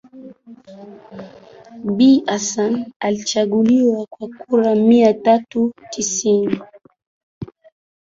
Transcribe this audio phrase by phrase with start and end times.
[1.97, 6.61] Bi Hassan alichaguliwa kwa kura mia tatu tisini